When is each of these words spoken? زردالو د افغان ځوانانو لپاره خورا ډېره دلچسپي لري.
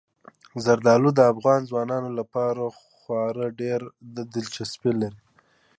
زردالو 0.63 1.09
د 1.15 1.19
افغان 1.33 1.61
ځوانانو 1.69 2.09
لپاره 2.19 2.61
خورا 2.99 3.47
ډېره 3.59 3.87
دلچسپي 4.33 4.91
لري. 5.01 5.21